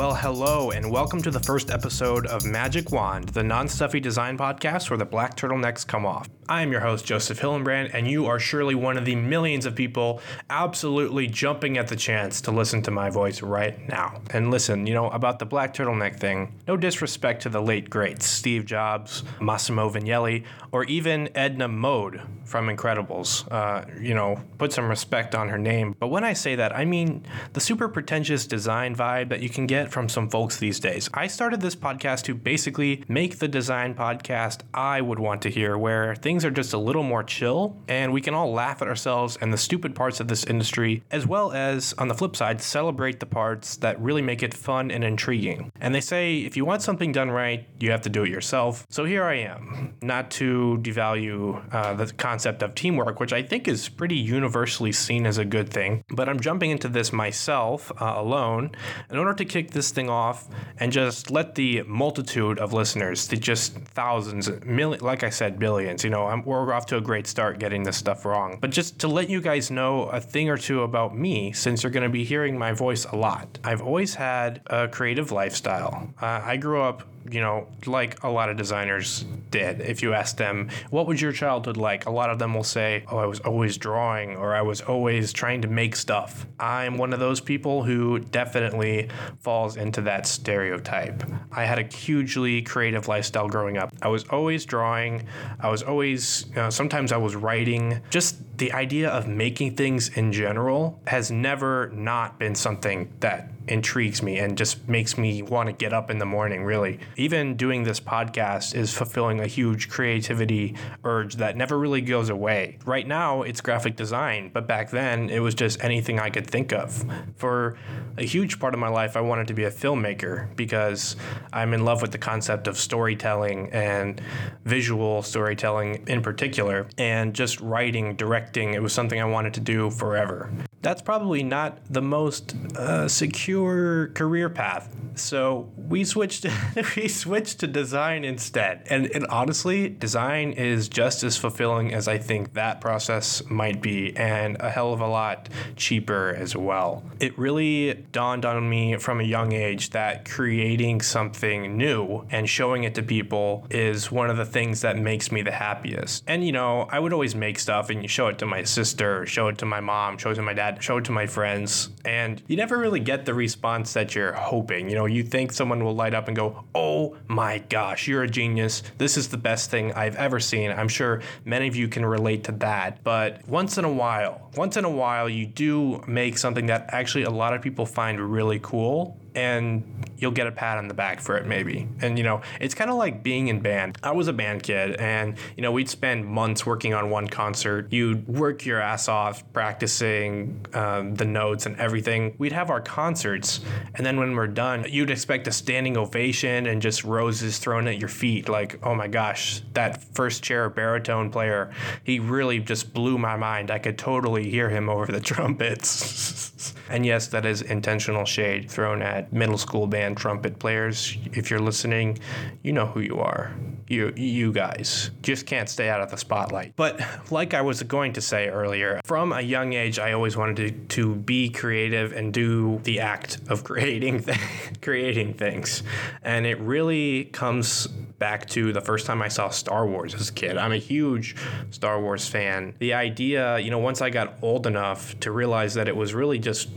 [0.00, 4.38] Well, hello, and welcome to the first episode of Magic Wand, the non stuffy design
[4.38, 6.26] podcast where the black turtlenecks come off.
[6.48, 9.76] I am your host, Joseph Hillenbrand, and you are surely one of the millions of
[9.76, 14.22] people absolutely jumping at the chance to listen to my voice right now.
[14.30, 18.26] And listen, you know, about the black turtleneck thing, no disrespect to the late greats,
[18.26, 23.46] Steve Jobs, Massimo Vignelli, or even Edna Mode from Incredibles.
[23.52, 25.94] Uh, you know, put some respect on her name.
[26.00, 29.68] But when I say that, I mean the super pretentious design vibe that you can
[29.68, 31.08] get from some folks these days.
[31.14, 35.76] I started this podcast to basically make the design podcast I would want to hear,
[35.76, 39.38] where things are just a little more chill and we can all laugh at ourselves
[39.40, 43.20] and the stupid parts of this industry, as well as, on the flip side, celebrate
[43.20, 45.72] the parts that really make it fun and intriguing.
[45.80, 48.86] And they say if you want something done right, you have to do it yourself.
[48.90, 53.68] So here I am, not to devalue uh, the concept of teamwork, which I think
[53.68, 58.14] is pretty universally seen as a good thing, but I'm jumping into this myself uh,
[58.16, 58.72] alone
[59.10, 60.46] in order to kick this thing off
[60.78, 66.04] and just let the multitude of listeners, the just thousands, million, like I said, billions.
[66.04, 68.58] You know, I'm, we're off to a great start getting this stuff wrong.
[68.60, 71.92] But just to let you guys know a thing or two about me, since you're
[71.92, 73.58] going to be hearing my voice a lot.
[73.64, 76.12] I've always had a creative lifestyle.
[76.20, 79.80] Uh, I grew up you know, like a lot of designers did.
[79.80, 82.06] If you ask them, what was your childhood like?
[82.06, 85.32] A lot of them will say, oh, I was always drawing or I was always
[85.32, 86.46] trying to make stuff.
[86.58, 89.08] I'm one of those people who definitely
[89.40, 91.22] falls into that stereotype.
[91.52, 93.92] I had a hugely creative lifestyle growing up.
[94.02, 95.26] I was always drawing.
[95.60, 98.00] I was always, you know, sometimes I was writing.
[98.10, 104.22] Just the idea of making things in general has never not been something that intrigues
[104.22, 106.98] me and just makes me want to get up in the morning, really.
[107.16, 112.76] Even doing this podcast is fulfilling a huge creativity urge that never really goes away.
[112.84, 116.72] Right now, it's graphic design, but back then, it was just anything I could think
[116.72, 117.04] of.
[117.36, 117.78] For
[118.18, 121.16] a huge part of my life, I wanted to be a filmmaker because
[121.52, 124.20] I'm in love with the concept of storytelling and
[124.64, 128.49] visual storytelling in particular, and just writing, directing.
[128.74, 130.50] It was something I wanted to do forever
[130.82, 134.94] that's probably not the most uh, secure career path.
[135.14, 136.46] So we switched
[136.96, 138.86] we switched to design instead.
[138.88, 144.16] And, and honestly, design is just as fulfilling as I think that process might be
[144.16, 147.02] and a hell of a lot cheaper as well.
[147.18, 152.84] It really dawned on me from a young age that creating something new and showing
[152.84, 156.24] it to people is one of the things that makes me the happiest.
[156.26, 159.24] And you know, I would always make stuff and you show it to my sister,
[159.26, 161.90] show it to my mom, show it to my dad show it to my friends,
[162.04, 164.88] and you never really get the response that you're hoping.
[164.88, 168.28] You know, you think someone will light up and go, Oh my gosh, you're a
[168.28, 168.82] genius.
[168.98, 170.70] This is the best thing I've ever seen.
[170.70, 173.02] I'm sure many of you can relate to that.
[173.04, 177.24] But once in a while, once in a while, you do make something that actually
[177.24, 181.20] a lot of people find really cool and you'll get a pat on the back
[181.20, 181.88] for it maybe.
[182.00, 183.98] And you know it's kind of like being in band.
[184.02, 187.92] I was a band kid and you know we'd spend months working on one concert.
[187.92, 192.34] You'd work your ass off practicing um, the notes and everything.
[192.38, 193.60] We'd have our concerts
[193.94, 197.98] and then when we're done you'd expect a standing ovation and just roses thrown at
[197.98, 201.70] your feet like oh my gosh that first chair baritone player
[202.04, 203.70] he really just blew my mind.
[203.70, 206.74] I could totally hear him over the trumpets.
[206.90, 211.16] And yes that is intentional shade thrown at middle school band trumpet players.
[211.32, 212.18] If you're listening,
[212.62, 213.54] you know who you are.
[213.88, 216.74] You, you guys just can't stay out of the spotlight.
[216.76, 217.00] But
[217.32, 220.70] like I was going to say earlier, from a young age, I always wanted to,
[220.96, 224.38] to be creative and do the act of creating, th-
[224.80, 225.82] creating things.
[226.22, 227.88] And it really comes
[228.20, 230.56] back to the first time I saw Star Wars as a kid.
[230.56, 231.34] I'm a huge
[231.70, 232.74] Star Wars fan.
[232.78, 236.38] The idea, you know, once I got old enough to realize that it was really
[236.38, 236.68] just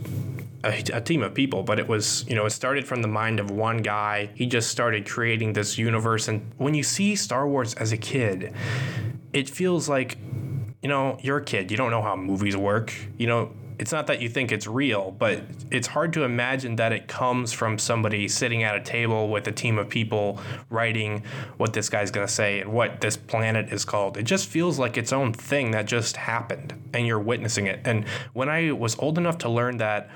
[0.63, 3.39] a, a, team of people, but it was, you know, it started from the mind
[3.39, 4.29] of one guy.
[4.35, 6.27] He just started creating this universe.
[6.27, 8.53] And when you see Star Wars as a kid,
[9.33, 10.17] it feels like,
[10.81, 11.71] you know, you're a kid.
[11.71, 12.93] You don't know how movies work.
[13.17, 15.41] You know, it's not that you think it's real, but
[15.71, 19.51] it's hard to imagine that it comes from somebody sitting at a table with a
[19.51, 20.39] team of people
[20.69, 21.23] writing
[21.57, 24.17] what this guy's going to say and what this planet is called.
[24.17, 27.81] It just feels like its own thing that just happened and you're witnessing it.
[27.85, 30.09] And when I was old enough to learn that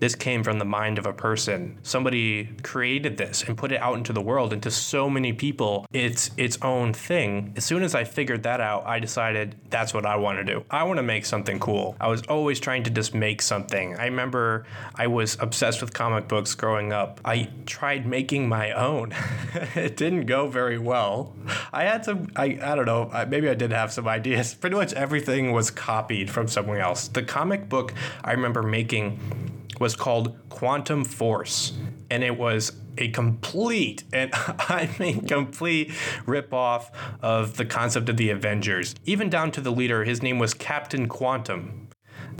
[0.00, 1.78] this came from the mind of a person.
[1.82, 5.86] Somebody created this and put it out into the world, into so many people.
[5.92, 7.52] It's its own thing.
[7.56, 10.64] As soon as I figured that out, I decided that's what I want to do.
[10.70, 11.96] I want to make something cool.
[12.00, 13.96] I was always trying to just make something.
[13.96, 14.66] I remember
[14.96, 17.20] I was obsessed with comic books growing up.
[17.24, 19.14] I tried making my own.
[19.76, 21.36] it didn't go very well.
[21.72, 24.54] I had some, I, I don't know, maybe I did have some ideas.
[24.54, 27.06] Pretty much everything was copied from somewhere else.
[27.06, 29.20] The comic book I remember making
[29.78, 31.72] was called Quantum Force.
[32.10, 35.90] and it was a complete and I mean complete
[36.26, 36.90] ripoff
[37.22, 40.02] of the concept of the Avengers, even down to the leader.
[40.02, 41.87] His name was Captain Quantum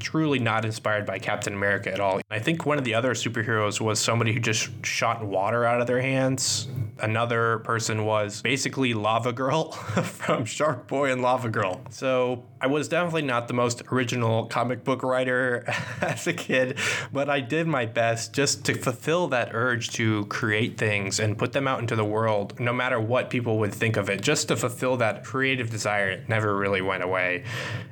[0.00, 2.21] truly not inspired by Captain America at all.
[2.31, 5.87] I think one of the other superheroes was somebody who just shot water out of
[5.87, 6.69] their hands.
[7.00, 11.81] Another person was basically Lava Girl from Shark Boy and Lava Girl.
[11.91, 15.65] So I was definitely not the most original comic book writer
[16.00, 16.79] as a kid,
[17.12, 21.53] but I did my best just to fulfill that urge to create things and put
[21.53, 24.56] them out into the world, no matter what people would think of it, just to
[24.56, 26.11] fulfill that creative desire.
[26.11, 27.45] It never really went away.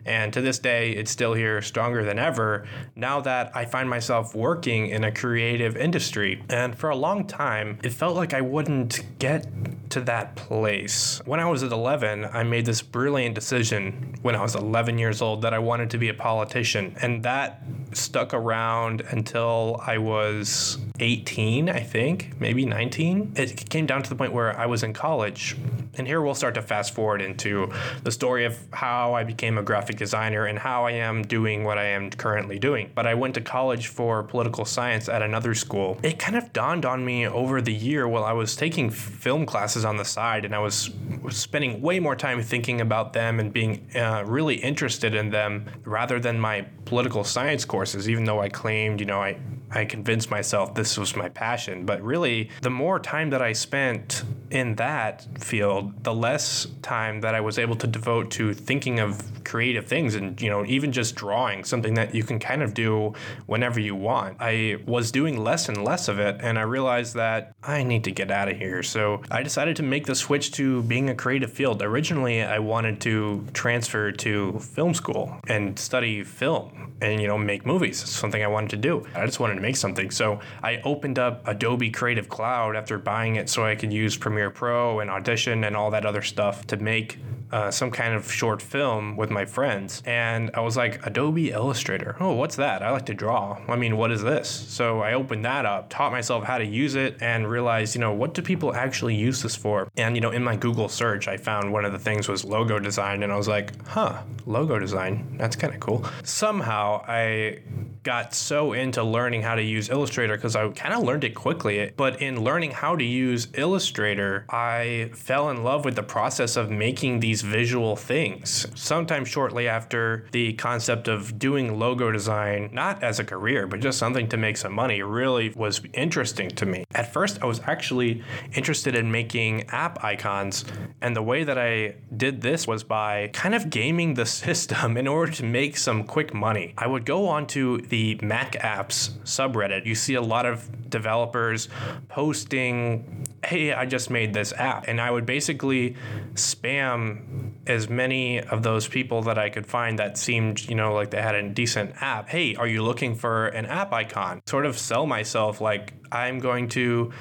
[0.04, 2.66] And to this day, it's still here, stronger than ever,
[2.96, 6.42] now that I find myself working in a creative industry.
[6.48, 9.46] And for a long time, it felt like I wouldn't get
[9.90, 11.20] to that place.
[11.24, 15.22] When I was at 11, I made this brilliant decision when I was 11 years
[15.22, 16.96] old that I wanted to be a politician.
[17.00, 17.62] And that
[17.92, 23.32] stuck around until I was 18, I think, maybe 19.
[23.36, 25.56] It came down to the point where I was in college.
[25.98, 27.72] And here we'll start to fast forward into
[28.02, 31.78] the story of how I became a graphic designer and how I am doing what
[31.78, 32.90] I am currently doing.
[32.94, 35.98] But I went to college for political science at another school.
[36.02, 39.84] It kind of dawned on me over the year while I was taking film classes
[39.84, 40.90] on the side and I was
[41.30, 46.20] spending way more time thinking about them and being uh, really interested in them rather
[46.20, 49.36] than my political science courses, even though I claimed, you know, I
[49.70, 51.86] I convinced myself this was my passion.
[51.86, 57.34] But really, the more time that I spent in that field, the less time that
[57.34, 61.14] I was able to devote to thinking of creative things and, you know, even just
[61.14, 63.14] drawing, something that you can kind of do
[63.46, 64.36] whenever you want.
[64.40, 68.10] I was doing less and less of it, and I realized that I need to
[68.10, 68.82] get out of here.
[68.82, 71.82] So I decided to make the switch to being a creative field.
[71.82, 77.64] Originally, I wanted to transfer to film school and study film and, you know, make
[77.66, 78.02] movies.
[78.02, 79.06] It's something I wanted to do.
[79.14, 80.10] I just wanted to make something.
[80.10, 84.50] So I opened up Adobe Creative Cloud after buying it so I could use Premiere
[84.50, 87.18] Pro and Audition and all that other stuff to make
[87.52, 90.02] uh, some kind of short film with my friends.
[90.04, 92.16] And I was like, Adobe Illustrator.
[92.20, 92.82] Oh, what's that?
[92.82, 93.58] I like to draw.
[93.68, 94.48] I mean, what is this?
[94.48, 98.12] So I opened that up, taught myself how to use it, and realized, you know,
[98.12, 99.88] what do people actually use this for?
[99.96, 102.78] And, you know, in my Google search, I found one of the things was logo
[102.78, 103.22] design.
[103.22, 105.36] And I was like, huh, logo design.
[105.38, 106.04] That's kind of cool.
[106.22, 107.60] Somehow I
[108.02, 111.92] got so into learning how to use Illustrator because I kind of learned it quickly.
[111.96, 116.70] But in learning how to use Illustrator, I fell in love with the process of
[116.70, 118.66] making these visual things.
[118.74, 123.98] Sometime shortly after the concept of doing logo design, not as a career, but just
[123.98, 126.84] something to make some money, really was interesting to me.
[126.94, 128.22] At first, I was actually
[128.54, 130.64] interested in making app icons.
[131.02, 135.06] And the way that I did this was by kind of gaming the system in
[135.06, 136.72] order to make some quick money.
[136.78, 141.68] I would go onto the the Mac apps subreddit, you see a lot of developers
[142.08, 144.86] posting, hey, I just made this app.
[144.86, 145.96] And I would basically
[146.34, 147.25] spam
[147.66, 151.20] as many of those people that I could find that seemed, you know, like they
[151.20, 152.28] had a decent app.
[152.28, 154.40] Hey, are you looking for an app icon?
[154.46, 157.12] Sort of sell myself like I'm going to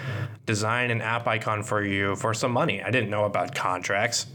[0.45, 2.83] design an app icon for you for some money.
[2.83, 4.27] I didn't know about contracts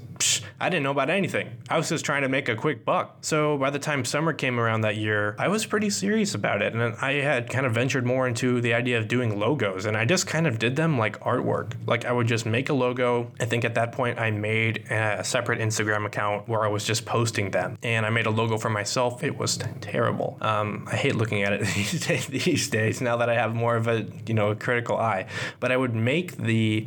[0.60, 1.56] I didn't know about anything.
[1.70, 3.18] I was just trying to make a quick buck.
[3.22, 6.74] So by the time summer came around that year, I was pretty serious about it.
[6.74, 9.86] And I had kind of ventured more into the idea of doing logos.
[9.86, 11.72] And I just kind of did them like artwork.
[11.86, 13.32] Like I would just make a logo.
[13.40, 17.06] I think at that point I made a separate Instagram account where I was just
[17.06, 17.78] posting them.
[17.82, 19.24] And I made a logo for myself.
[19.24, 20.36] It was terrible.
[20.42, 21.60] Um, I hate looking at it
[22.28, 25.24] these days now that I have more of a, you know, a critical eye.
[25.58, 26.86] But I would make the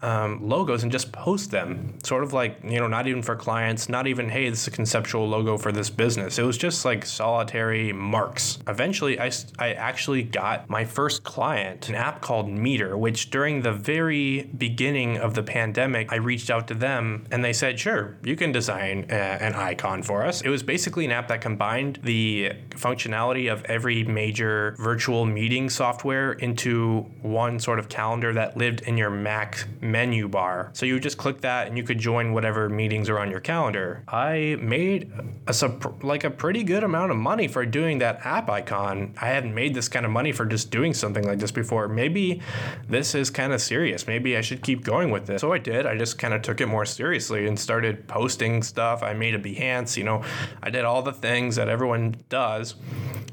[0.00, 3.88] um, logos and just post them, sort of like, you know, not even for clients,
[3.88, 6.38] not even, hey, this is a conceptual logo for this business.
[6.38, 8.60] It was just like solitary marks.
[8.68, 13.72] Eventually, I, I actually got my first client, an app called Meeter, which during the
[13.72, 18.36] very beginning of the pandemic, I reached out to them and they said, sure, you
[18.36, 20.40] can design a, an icon for us.
[20.42, 26.32] It was basically an app that combined the functionality of every major virtual meeting software
[26.32, 30.70] into one sort of calendar that lived in your Mac menu bar.
[30.74, 32.68] So you would just click that and you could join whatever whatever
[33.02, 34.04] meetings are on your calendar.
[34.06, 35.10] I made
[35.48, 35.54] a
[36.02, 39.14] like a pretty good amount of money for doing that app icon.
[39.20, 41.88] I hadn't made this kind of money for just doing something like this before.
[41.88, 42.40] Maybe
[42.88, 44.06] this is kind of serious.
[44.06, 45.40] Maybe I should keep going with this.
[45.40, 45.84] So I did.
[45.84, 49.02] I just kind of took it more seriously and started posting stuff.
[49.02, 50.22] I made a Behance, you know,
[50.62, 52.76] I did all the things that everyone does.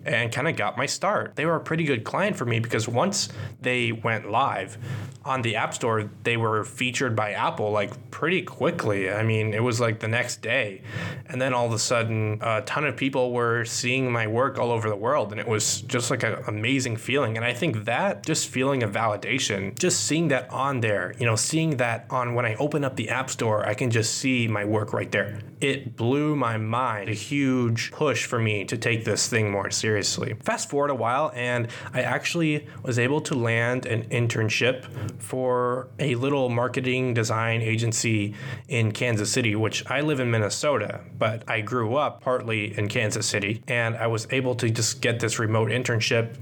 [0.05, 1.35] and kind of got my start.
[1.35, 3.29] They were a pretty good client for me because once
[3.61, 4.77] they went live
[5.25, 9.11] on the App Store, they were featured by Apple like pretty quickly.
[9.11, 10.81] I mean, it was like the next day.
[11.25, 14.71] And then all of a sudden, a ton of people were seeing my work all
[14.71, 15.31] over the world.
[15.31, 17.35] And it was just like an amazing feeling.
[17.35, 21.35] And I think that just feeling of validation, just seeing that on there, you know,
[21.35, 24.63] seeing that on when I open up the App Store, I can just see my
[24.63, 25.39] work right there.
[25.59, 27.09] It blew my mind.
[27.09, 30.35] A huge push for me to take this thing more seriously.
[30.41, 34.85] Fast forward a while, and I actually was able to land an internship
[35.21, 38.35] for a little marketing design agency
[38.69, 43.25] in Kansas City, which I live in Minnesota, but I grew up partly in Kansas
[43.25, 46.36] City, and I was able to just get this remote internship.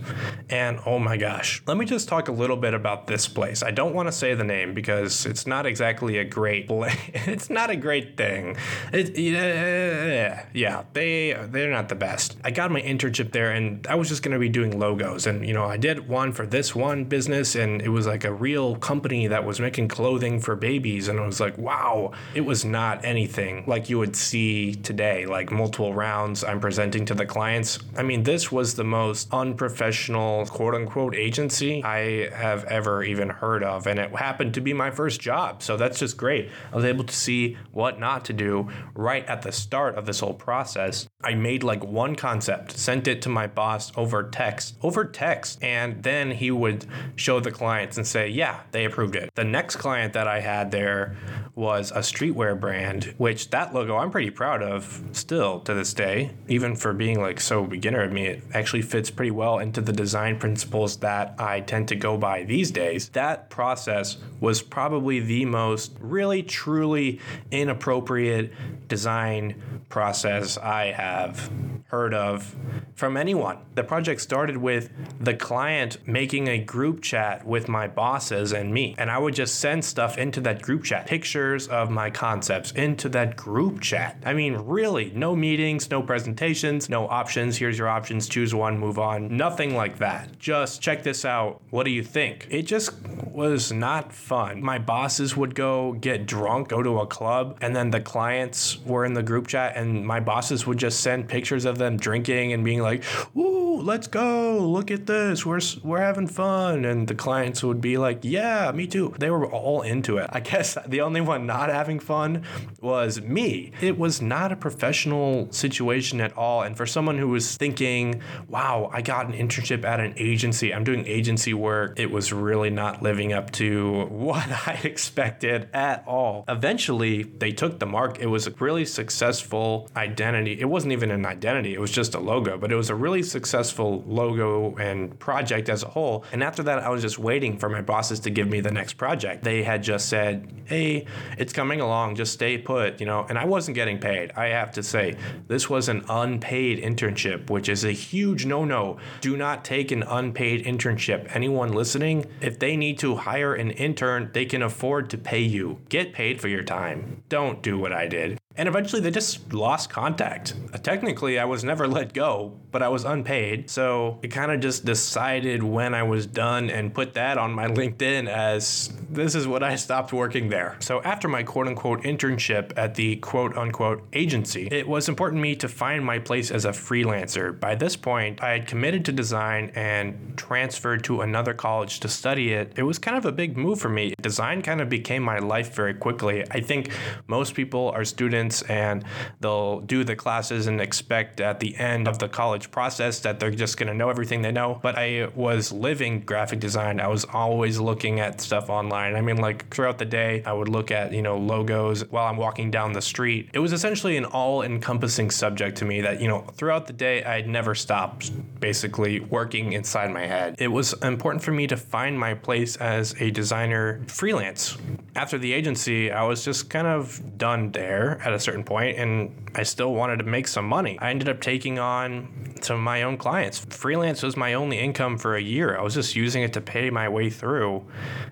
[0.49, 3.61] And oh my gosh, let me just talk a little bit about this place.
[3.61, 7.69] I don't want to say the name because it's not exactly a great it's not
[7.69, 8.57] a great thing.
[8.91, 12.37] It, yeah, yeah, they they're not the best.
[12.43, 15.53] I got my internship there, and I was just gonna be doing logos, and you
[15.53, 19.27] know I did one for this one business, and it was like a real company
[19.27, 23.63] that was making clothing for babies, and I was like, wow, it was not anything
[23.67, 27.79] like you would see today, like multiple rounds I'm presenting to the clients.
[27.97, 33.63] I mean, this was the most unprofessional quote unquote agency I have ever even heard
[33.63, 36.49] of, and it happened to be my first job, so that's just great.
[36.71, 40.19] I was able to see what not to do right at the start of this
[40.19, 41.07] whole process.
[41.23, 46.03] I made like one concept, sent it to my boss over text, over text, and
[46.03, 49.31] then he would show the clients and say, yeah, they approved it.
[49.35, 51.15] The next client that I had there
[51.55, 52.76] was a streetwear brand,
[53.17, 57.39] which that logo I'm pretty proud of still to this day, even for being like
[57.39, 58.27] so beginner of me.
[58.27, 62.43] It actually fits pretty well into the design principles that I tend to go by
[62.43, 63.09] these days.
[63.09, 67.19] That process was probably the most really truly
[67.51, 68.53] inappropriate
[68.87, 71.49] design process I have
[71.87, 72.53] heard of
[72.95, 73.57] from anyone.
[73.75, 74.89] The project started with
[75.21, 78.93] the client making a group chat with my bosses and me.
[78.97, 83.07] And I would just send stuff into that group chat, pictures of my concepts into
[83.09, 84.21] that group chat.
[84.25, 87.55] I mean, really, no meetings, no presentations, no options.
[87.55, 89.35] Here's your options, choose one, move on.
[89.37, 90.37] Nothing like that.
[90.39, 91.61] Just check this out.
[91.69, 92.47] What do you think?
[92.49, 92.91] It just
[93.31, 94.61] was not fun.
[94.61, 99.05] My bosses would go get drunk, go to a club, and then the clients were
[99.05, 102.63] in the group chat and my bosses would just send pictures of them drinking and
[102.63, 103.03] being like,
[103.35, 104.59] "Ooh, let's go!
[104.59, 105.45] Look at this.
[105.45, 109.45] We're we're having fun." And the clients would be like, "Yeah, me too." They were
[109.45, 110.29] all into it.
[110.33, 112.43] I guess the only one not having fun
[112.81, 113.71] was me.
[113.81, 116.61] It was not a professional situation at all.
[116.63, 120.73] And for someone who was thinking, "Wow, I got an internship at an agency.
[120.73, 126.03] I'm doing agency work." It was really not living up to what I expected at
[126.07, 126.45] all.
[126.47, 128.19] Eventually, they took the mark.
[128.19, 130.59] It was a really successful identity.
[130.59, 133.23] It wasn't even an identity, it was just a logo, but it was a really
[133.23, 136.23] successful logo and project as a whole.
[136.31, 138.93] And after that, I was just waiting for my bosses to give me the next
[138.93, 139.43] project.
[139.43, 141.05] They had just said, hey,
[141.37, 144.31] it's coming along, just stay put, you know, and I wasn't getting paid.
[144.35, 148.97] I have to say, this was an unpaid internship, which is a huge no no.
[149.21, 151.29] Do not take an unpaid internship.
[151.35, 155.79] Anyone listening, if they need to hire an intern, they can afford to pay you.
[155.89, 157.23] Get paid for your time.
[157.29, 158.39] Don't do what I did.
[158.57, 160.55] And eventually they just lost contact.
[160.83, 163.69] Technically, I was never let go, but I was unpaid.
[163.69, 167.67] So it kind of just decided when I was done and put that on my
[167.77, 170.75] LinkedIn as this is what I stopped working there.
[170.79, 175.43] So after my quote unquote internship at the quote unquote agency, it was important to
[175.43, 177.57] me to find my place as a freelancer.
[177.57, 182.53] By this point, I had committed to design and transferred to another college to study
[182.53, 182.73] it.
[182.75, 184.13] It was kind of a big move for me.
[184.21, 186.43] Design kind of became my life very quickly.
[186.51, 186.91] I think
[187.27, 189.03] most people are students students and
[189.39, 193.51] they'll do the classes and expect at the end of the college process that they're
[193.51, 194.79] just going to know everything they know.
[194.81, 196.99] But I was living graphic design.
[196.99, 199.15] I was always looking at stuff online.
[199.15, 202.37] I mean, like throughout the day, I would look at, you know, logos while I'm
[202.37, 203.49] walking down the street.
[203.53, 207.23] It was essentially an all encompassing subject to me that, you know, throughout the day,
[207.23, 210.55] I'd never stopped basically working inside my head.
[210.59, 214.77] It was important for me to find my place as a designer freelance.
[215.15, 219.49] After the agency, I was just kind of done there at a certain point and
[219.55, 220.97] I still wanted to make some money.
[220.99, 223.59] I ended up taking on some of my own clients.
[223.59, 225.77] Freelance was my only income for a year.
[225.77, 227.85] I was just using it to pay my way through,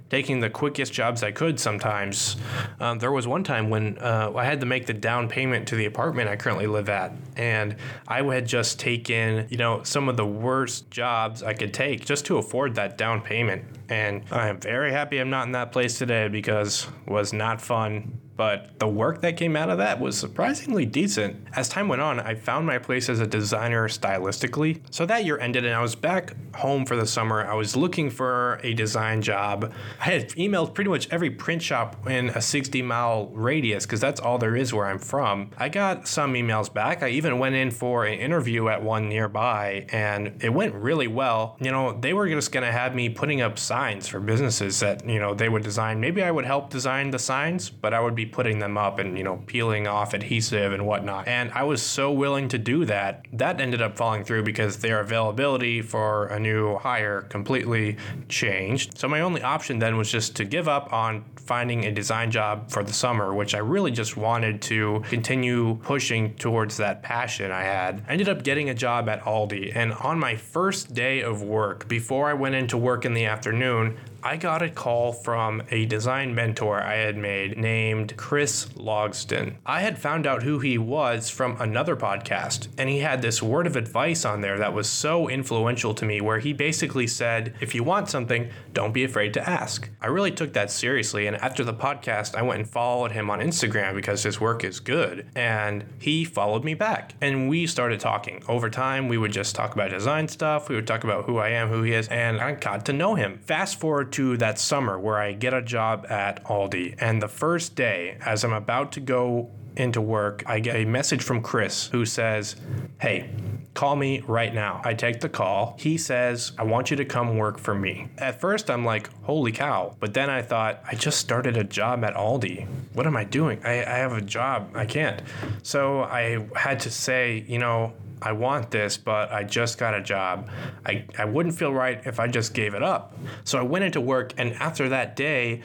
[0.09, 2.37] taking the quickest jobs I could sometimes.
[2.79, 5.75] Um, there was one time when uh, I had to make the down payment to
[5.75, 7.75] the apartment I currently live at, and
[8.07, 12.25] I had just taken, you know, some of the worst jobs I could take just
[12.27, 13.63] to afford that down payment.
[13.89, 18.19] And I'm very happy I'm not in that place today because it was not fun
[18.35, 21.37] but the work that came out of that was surprisingly decent.
[21.55, 24.81] As time went on, I found my place as a designer stylistically.
[24.91, 27.45] So that year ended, and I was back home for the summer.
[27.45, 29.71] I was looking for a design job.
[29.99, 34.19] I had emailed pretty much every print shop in a 60 mile radius because that's
[34.19, 35.51] all there is where I'm from.
[35.57, 37.03] I got some emails back.
[37.03, 41.57] I even went in for an interview at one nearby, and it went really well.
[41.61, 45.07] You know, they were just going to have me putting up signs for businesses that,
[45.07, 45.99] you know, they would design.
[45.99, 49.23] Maybe I would help design the signs, but I would putting them up and, you
[49.23, 51.27] know, peeling off adhesive and whatnot.
[51.27, 53.25] And I was so willing to do that.
[53.33, 57.97] That ended up falling through because their availability for a new hire completely
[58.29, 58.97] changed.
[58.97, 62.69] So my only option then was just to give up on finding a design job
[62.71, 67.61] for the summer, which I really just wanted to continue pushing towards that passion I
[67.61, 68.03] had.
[68.07, 71.87] I ended up getting a job at Aldi, and on my first day of work,
[71.87, 73.95] before I went into work in the afternoon,
[74.27, 79.57] I got a call from a design mentor I had made named Chris Logston.
[79.67, 83.67] I had found out who he was from another podcast, and he had this word
[83.67, 87.75] of advice on there that was so influential to me where he basically said, If
[87.75, 89.91] you want something, don't be afraid to ask.
[90.01, 93.41] I really took that seriously, and after the podcast, I went and followed him on
[93.41, 98.41] Instagram because his work is good, and he followed me back, and we started talking.
[98.47, 101.49] Over time, we would just talk about design stuff, we would talk about who I
[101.49, 103.37] am, who he is, and I got to know him.
[103.45, 106.95] Fast forward to that summer where I get a job at Aldi.
[106.99, 111.21] And the first day, as I'm about to go into work, I get a message
[111.21, 112.55] from Chris who says,
[112.97, 113.29] Hey,
[113.73, 114.79] call me right now.
[114.85, 115.75] I take the call.
[115.77, 118.07] He says, I want you to come work for me.
[118.17, 119.97] At first, I'm like, Holy cow.
[119.99, 122.65] But then I thought, I just started a job at Aldi.
[122.93, 123.59] What am I doing?
[123.65, 124.71] I, I have a job.
[124.75, 125.21] I can't.
[125.61, 127.91] So I had to say, you know,
[128.25, 130.49] I want this, but I just got a job.
[130.83, 133.15] I, I wouldn't feel right if I just gave it up.
[133.43, 135.61] So I went into work, and after that day,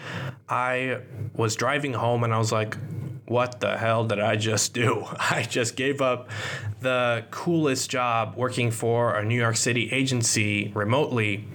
[0.47, 1.01] I
[1.35, 2.77] was driving home and I was like,
[3.25, 5.07] what the hell did I just do?
[5.19, 6.29] I just gave up
[6.81, 11.47] the coolest job working for a New York City agency remotely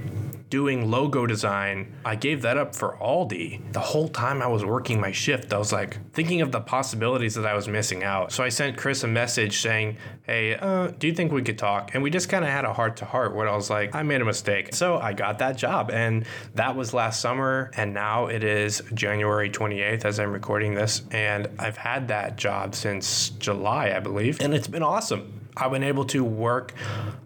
[0.50, 3.74] doing logo design, I gave that up for Aldi.
[3.74, 7.36] The whole time I was working my shift, I was like thinking of the possibilities
[7.36, 8.32] that I was missing out.
[8.32, 11.94] So I sent Chris a message saying, Hey, uh, do you think we could talk?
[11.94, 14.04] And we just kind of had a heart to heart where I was like, I
[14.04, 14.74] made a mistake.
[14.74, 15.92] So I got that job.
[15.92, 17.72] And that was last summer.
[17.76, 21.04] And now it is January 28th as I'm recording this.
[21.12, 24.40] And I've had that job since July, I believe.
[24.42, 25.45] And it's been awesome.
[25.58, 26.74] I've been able to work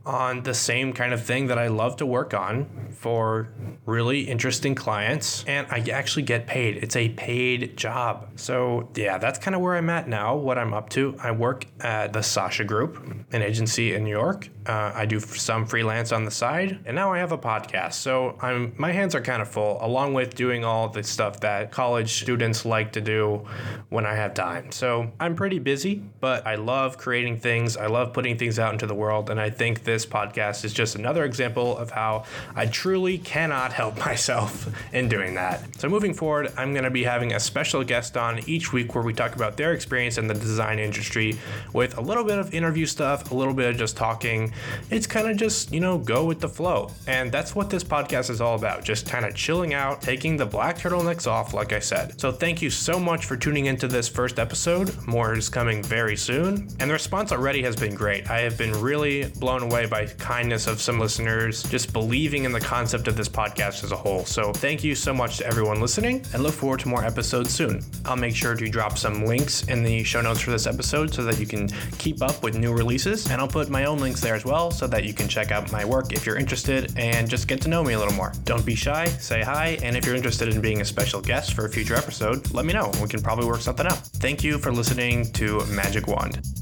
[0.05, 3.49] on the same kind of thing that I love to work on for
[3.85, 6.77] really interesting clients, and I actually get paid.
[6.77, 8.27] It's a paid job.
[8.35, 11.15] So, yeah, that's kind of where I'm at now, what I'm up to.
[11.21, 12.97] I work at the Sasha Group,
[13.31, 14.49] an agency in New York.
[14.65, 17.93] Uh, I do some freelance on the side, and now I have a podcast.
[17.93, 21.71] So, I'm my hands are kind of full, along with doing all the stuff that
[21.71, 23.45] college students like to do
[23.89, 24.71] when I have time.
[24.71, 27.77] So, I'm pretty busy, but I love creating things.
[27.77, 29.29] I love putting things out into the world.
[29.29, 33.97] And I think this podcast is just another example of how I truly cannot help
[34.05, 35.63] myself in doing that.
[35.79, 39.05] So moving forward, I'm going to be having a special guest on each week where
[39.05, 41.39] we talk about their experience in the design industry
[41.71, 44.51] with a little bit of interview stuff, a little bit of just talking.
[44.89, 46.91] It's kind of just, you know, go with the flow.
[47.07, 50.45] And that's what this podcast is all about just kind of chilling out, taking the
[50.45, 52.19] black turtlenecks off, like I said.
[52.19, 54.93] So thank you so much for tuning into this first episode.
[55.07, 56.67] More is coming very soon.
[56.81, 58.27] And the response already has been great great.
[58.27, 62.59] I have been really blown away by kindness of some listeners, just believing in the
[62.59, 64.25] concept of this podcast as a whole.
[64.25, 67.83] So thank you so much to everyone listening and look forward to more episodes soon.
[68.05, 71.23] I'll make sure to drop some links in the show notes for this episode so
[71.23, 71.67] that you can
[71.99, 73.29] keep up with new releases.
[73.29, 75.71] And I'll put my own links there as well so that you can check out
[75.71, 78.33] my work if you're interested and just get to know me a little more.
[78.43, 81.65] Don't be shy, say hi, and if you're interested in being a special guest for
[81.65, 82.91] a future episode, let me know.
[83.03, 83.99] We can probably work something out.
[84.17, 86.58] Thank you for listening to Magic Wand.